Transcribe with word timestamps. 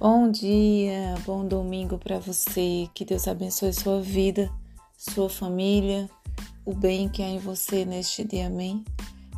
Bom 0.00 0.30
dia, 0.30 1.16
bom 1.26 1.44
domingo 1.44 1.98
para 1.98 2.20
você. 2.20 2.88
Que 2.94 3.04
Deus 3.04 3.26
abençoe 3.26 3.72
sua 3.72 4.00
vida, 4.00 4.48
sua 4.96 5.28
família, 5.28 6.08
o 6.64 6.72
bem 6.72 7.08
que 7.08 7.20
há 7.20 7.26
em 7.26 7.40
você 7.40 7.84
neste 7.84 8.22
dia. 8.22 8.46
Amém. 8.46 8.84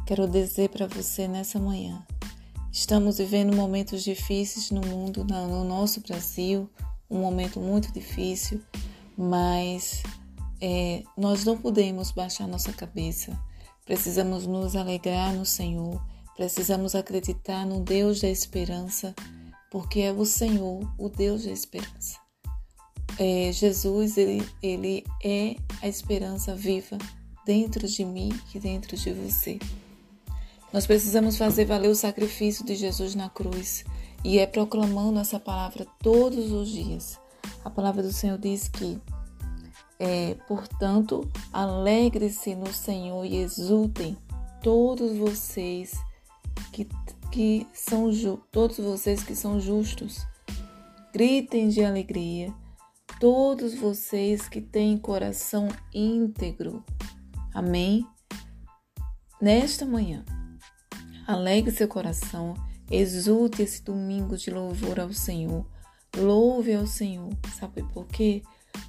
Quero 0.07 0.29
dizer 0.29 0.69
para 0.69 0.87
você 0.87 1.27
nessa 1.27 1.59
manhã. 1.59 2.05
Estamos 2.70 3.16
vivendo 3.16 3.57
momentos 3.57 4.05
difíceis 4.05 4.70
no 4.70 4.83
mundo, 4.83 5.25
no 5.25 5.65
nosso 5.65 6.02
Brasil, 6.02 6.69
um 7.09 7.20
momento 7.20 7.59
muito 7.59 7.91
difícil, 7.91 8.61
mas 9.16 10.02
é, 10.61 11.02
nós 11.16 11.42
não 11.42 11.56
podemos 11.56 12.11
baixar 12.11 12.47
nossa 12.47 12.70
cabeça. 12.70 13.33
Precisamos 13.87 14.47
nos 14.47 14.77
alegrar 14.77 15.33
no 15.33 15.47
Senhor, 15.47 16.05
precisamos 16.37 16.95
acreditar 16.95 17.65
no 17.65 17.80
Deus 17.80 18.20
da 18.20 18.29
esperança 18.29 19.15
porque 19.70 20.01
é 20.01 20.12
o 20.12 20.27
Senhor, 20.27 20.83
o 20.98 21.09
Deus 21.09 21.45
da 21.45 21.52
esperança. 21.52 22.19
É, 23.19 23.52
Jesus, 23.52 24.16
ele, 24.16 24.46
ele 24.62 25.05
é 25.23 25.56
a 25.80 25.88
esperança 25.88 26.55
viva 26.55 26.98
dentro 27.46 27.87
de 27.87 28.05
mim 28.05 28.30
e 28.55 28.59
dentro 28.59 28.96
de 28.96 29.12
você. 29.12 29.59
Nós 30.73 30.87
precisamos 30.87 31.37
fazer 31.37 31.65
valer 31.65 31.88
o 31.88 31.95
sacrifício 31.95 32.65
de 32.65 32.74
Jesus 32.74 33.15
na 33.15 33.29
cruz 33.29 33.84
e 34.24 34.38
é 34.38 34.46
proclamando 34.46 35.19
essa 35.19 35.38
palavra 35.38 35.87
todos 36.02 36.51
os 36.52 36.68
dias. 36.68 37.18
A 37.65 37.71
palavra 37.71 38.02
do 38.02 38.12
Senhor 38.12 38.38
diz 38.38 38.68
que, 38.68 38.98
é, 39.98 40.34
portanto, 40.46 41.29
alegre-se 41.52 42.55
no 42.55 42.73
Senhor 42.73 43.24
e 43.24 43.37
exultem 43.37 44.16
todos 44.62 45.16
vocês 45.16 45.93
que 46.73 46.87
que 47.30 47.66
são 47.73 48.10
todos 48.50 48.78
vocês 48.78 49.23
que 49.23 49.34
são 49.34 49.60
justos, 49.60 50.26
gritem 51.12 51.68
de 51.68 51.84
alegria, 51.84 52.52
todos 53.20 53.74
vocês 53.74 54.48
que 54.48 54.60
têm 54.60 54.98
coração 54.98 55.68
íntegro. 55.95 56.84
Amém? 57.54 58.06
Nesta 59.40 59.86
manhã, 59.86 60.24
alegre 61.26 61.70
seu 61.70 61.88
coração, 61.88 62.54
exulte 62.90 63.62
esse 63.62 63.82
domingo 63.82 64.36
de 64.36 64.50
louvor 64.50 64.98
ao 64.98 65.12
Senhor. 65.12 65.64
Louve 66.16 66.75
ao 66.75 66.86
Senhor. 66.86 67.31
Sabe 67.58 67.82
por 67.92 68.06
quê? 68.06 68.42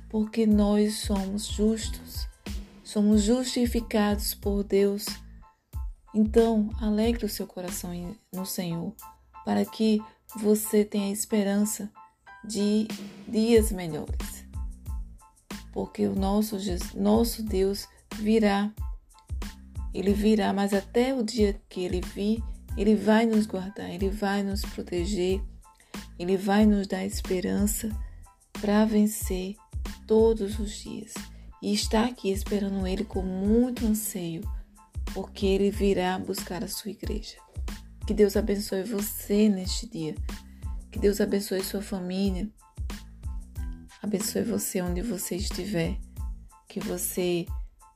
Porque 0.09 0.45
nós 0.47 0.95
somos 0.95 1.45
justos. 1.45 2.27
Somos 2.83 3.23
justificados 3.23 4.33
por 4.33 4.63
Deus 4.63 5.05
então, 6.13 6.69
alegre 6.79 7.25
o 7.25 7.29
seu 7.29 7.47
coração 7.47 7.91
no 8.33 8.45
Senhor, 8.45 8.93
para 9.45 9.63
que 9.65 10.01
você 10.35 10.83
tenha 10.83 11.11
esperança 11.11 11.89
de 12.43 12.87
dias 13.27 13.71
melhores. 13.71 14.45
Porque 15.71 16.05
o 16.05 16.15
nosso, 16.15 16.57
nosso 16.95 17.43
Deus 17.43 17.87
virá. 18.15 18.71
Ele 19.93 20.13
virá, 20.13 20.51
mas 20.51 20.73
até 20.73 21.13
o 21.13 21.23
dia 21.23 21.59
que 21.69 21.81
ele 21.81 22.01
vir, 22.01 22.43
ele 22.77 22.95
vai 22.95 23.25
nos 23.25 23.45
guardar, 23.45 23.89
ele 23.89 24.09
vai 24.09 24.43
nos 24.43 24.61
proteger, 24.61 25.41
ele 26.19 26.37
vai 26.37 26.65
nos 26.65 26.87
dar 26.87 27.05
esperança 27.05 27.89
para 28.53 28.85
vencer 28.85 29.55
todos 30.05 30.59
os 30.59 30.71
dias. 30.71 31.13
E 31.61 31.73
está 31.73 32.05
aqui 32.05 32.31
esperando 32.31 32.85
ele 32.87 33.05
com 33.05 33.21
muito 33.21 33.85
anseio 33.85 34.41
porque 35.13 35.45
ele 35.45 35.71
virá 35.71 36.17
buscar 36.17 36.63
a 36.63 36.67
sua 36.67 36.91
igreja. 36.91 37.37
Que 38.05 38.13
Deus 38.13 38.35
abençoe 38.35 38.83
você 38.83 39.47
neste 39.49 39.87
dia. 39.87 40.15
Que 40.91 40.99
Deus 40.99 41.21
abençoe 41.21 41.63
sua 41.63 41.81
família. 41.81 42.49
Abençoe 44.01 44.43
você 44.43 44.81
onde 44.81 45.01
você 45.01 45.35
estiver. 45.35 45.97
Que 46.67 46.79
você 46.79 47.45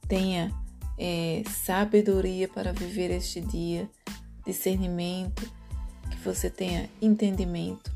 tenha 0.07 0.51
é, 0.97 1.44
sabedoria 1.50 2.47
para 2.47 2.72
viver 2.72 3.12
este 3.12 3.41
dia, 3.41 3.90
discernimento, 4.45 5.51
que 6.09 6.17
você 6.17 6.50
tenha 6.50 6.90
entendimento, 7.01 7.94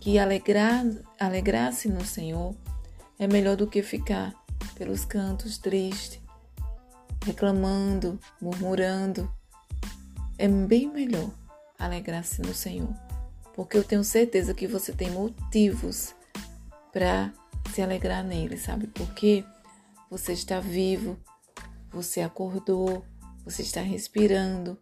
que 0.00 0.18
alegrar, 0.18 0.84
alegrar-se 1.18 1.88
no 1.88 2.04
Senhor 2.04 2.54
é 3.18 3.26
melhor 3.26 3.56
do 3.56 3.66
que 3.66 3.82
ficar 3.82 4.34
pelos 4.74 5.04
cantos 5.04 5.58
triste, 5.58 6.20
reclamando, 7.26 8.20
murmurando. 8.40 9.30
É 10.38 10.46
bem 10.48 10.88
melhor 10.88 11.30
alegrar-se 11.78 12.40
no 12.40 12.54
Senhor, 12.54 12.94
porque 13.54 13.76
eu 13.76 13.84
tenho 13.84 14.04
certeza 14.04 14.54
que 14.54 14.66
você 14.66 14.92
tem 14.92 15.10
motivos 15.10 16.14
para 16.92 17.32
se 17.74 17.82
alegrar 17.82 18.22
nele, 18.24 18.56
sabe? 18.56 18.86
Porque 18.86 19.44
você 20.08 20.32
está 20.32 20.60
vivo, 20.60 21.18
você 21.90 22.20
acordou, 22.20 23.04
você 23.44 23.62
está 23.62 23.80
respirando. 23.80 24.78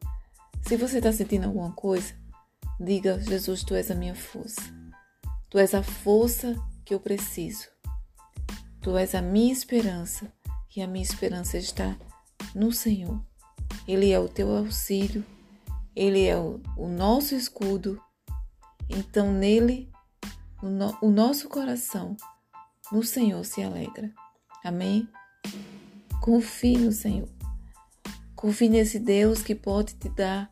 Se 0.67 0.77
você 0.77 0.99
está 0.99 1.13
sentindo 1.13 1.47
alguma 1.47 1.73
coisa, 1.73 2.15
diga: 2.79 3.19
Jesus, 3.21 3.65
tu 3.65 3.75
és 3.75 3.91
a 3.91 3.95
minha 3.95 4.15
força. 4.15 4.61
Tu 5.49 5.59
és 5.59 5.75
a 5.75 5.83
força 5.83 6.55
que 6.85 6.95
eu 6.95 7.01
preciso. 7.01 7.69
Tu 8.83 8.97
és 8.99 9.15
a 9.15 9.23
minha 9.23 9.53
esperança 9.53 10.31
e 10.77 10.83
a 10.83 10.87
minha 10.87 11.05
esperança 11.05 11.57
está 11.57 11.97
no 12.55 12.73
Senhor. 12.73 13.21
Ele 13.87 14.11
é 14.11 14.19
o 14.19 14.29
teu 14.29 14.57
auxílio, 14.57 15.25
ele 15.95 16.25
é 16.25 16.37
o, 16.37 16.61
o 16.77 16.89
nosso 16.89 17.35
escudo. 17.35 18.01
Então, 18.89 19.33
nele, 19.33 19.91
o, 20.63 20.69
no, 20.69 20.97
o 21.01 21.11
nosso 21.11 21.49
coração, 21.49 22.17
no 22.93 23.03
Senhor, 23.03 23.45
se 23.45 23.63
alegra. 23.63 24.13
Amém? 24.65 25.09
Confie 26.21 26.79
no 26.79 26.93
Senhor. 26.93 27.29
Confie 28.35 28.69
nesse 28.69 28.99
Deus 28.99 29.43
que 29.43 29.55
pode 29.55 29.95
te 29.95 30.09
dar 30.09 30.51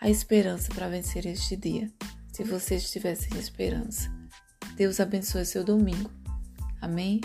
a 0.00 0.08
esperança 0.08 0.72
para 0.72 0.88
vencer 0.88 1.26
este 1.26 1.56
dia. 1.56 1.92
Se 2.32 2.44
você 2.44 2.76
estiver 2.76 3.16
sem 3.16 3.36
esperança. 3.38 4.08
Deus 4.76 5.00
abençoe 5.00 5.44
seu 5.44 5.64
domingo. 5.64 6.10
Amém? 6.80 7.20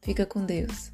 Fica 0.00 0.24
com 0.24 0.44
Deus. 0.44 0.93